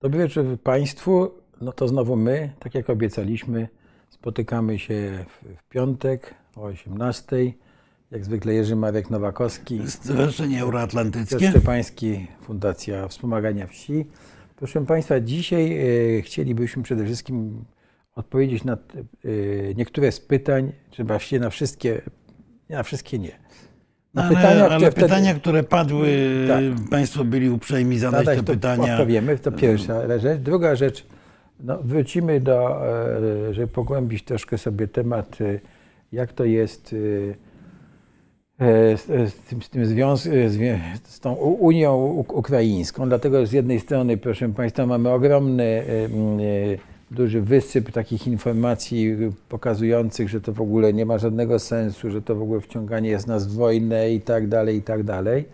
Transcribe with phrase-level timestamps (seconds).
[0.00, 1.30] Dobry wieczór Państwu.
[1.60, 3.68] No to znowu my, tak jak obiecaliśmy,
[4.10, 7.36] spotykamy się w, piątek o 18.
[8.10, 11.50] Jak zwykle Jerzy Marek Nowakowski, Stowarzyszenie Euroatlantyckie.
[11.50, 14.06] Szczepański, Fundacja Wspomagania Wsi.
[14.56, 15.78] Proszę Państwa, dzisiaj
[16.18, 17.64] e, chcielibyśmy przede wszystkim
[18.14, 18.78] odpowiedzieć na e,
[19.74, 22.02] niektóre z pytań, czy właściwie na wszystkie,
[22.68, 23.38] na wszystkie nie.
[24.14, 26.08] Na ale pytania, ale które wtedy- pytania, które padły,
[26.48, 26.88] Tak.
[26.90, 28.92] Państwo byli uprzejmi zadać Zadać te to pytania.
[28.92, 30.38] Odpowiemy, to pierwsza rzecz.
[30.40, 31.06] Druga rzecz,
[31.60, 32.86] no, wrócimy do,
[33.48, 35.58] e, żeby pogłębić troszkę sobie temat, e,
[36.12, 36.94] jak to jest
[38.58, 40.50] e, z, tym, z, tym związ, e,
[41.04, 43.08] z tą Unią Uk- Ukraińską.
[43.08, 46.78] Dlatego że z jednej strony, proszę Państwa, mamy ogromny, e, e,
[47.10, 49.16] duży wysyp takich informacji
[49.48, 53.26] pokazujących, że to w ogóle nie ma żadnego sensu, że to w ogóle wciąganie jest
[53.26, 55.44] nas w wojnę i tak dalej, i tak dalej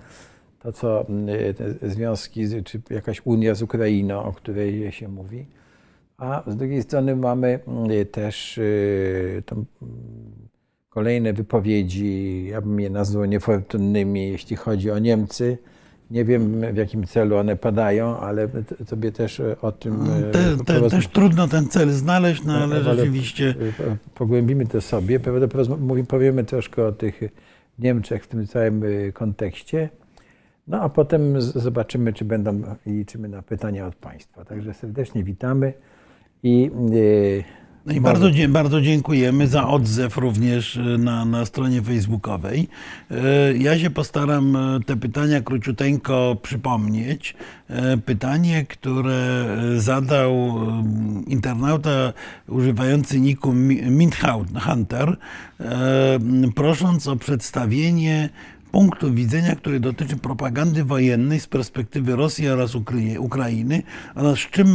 [0.65, 1.07] to, co
[1.57, 5.47] te związki, czy jakaś unia z Ukrainą, o której się mówi.
[6.19, 9.65] A z drugiej strony mamy mm, też y, mm,
[10.89, 15.59] kolejne wypowiedzi, ja bym je nazwał niefortunnymi, jeśli chodzi o Niemcy.
[16.15, 18.49] Nie wiem w jakim celu one padają, ale
[18.89, 22.55] tobie też y, o tym y, Te, te, poroz- też trudno ten cel znaleźć, no
[22.55, 23.73] ale ale- rzeczywiście y,
[24.15, 25.21] pogłębimy to sobie.
[26.09, 27.21] Powiemy troszkę o tych
[27.79, 29.89] Niemczech w tym całym kontekście.
[30.69, 34.45] No a potem zobaczymy, czy będą i liczymy na pytania od Państwa.
[34.45, 35.73] Także serdecznie witamy
[36.43, 37.45] i y,
[37.87, 42.69] No i bardzo, bardzo dziękujemy za odzew również e, na, na stronie facebookowej.
[43.11, 47.35] E, Ja się postaram e, te pytania króciuteńko przypomnieć.
[48.05, 49.47] Pytanie, które
[49.77, 50.57] zadał
[51.27, 52.13] internauta
[52.49, 54.17] używający niku Mi- Mint
[54.67, 55.17] Hunter,
[56.55, 58.29] prosząc o przedstawienie
[58.71, 62.75] punktu widzenia, który dotyczy propagandy wojennej z perspektywy Rosji oraz
[63.19, 63.83] Ukrainy
[64.15, 64.69] oraz z czym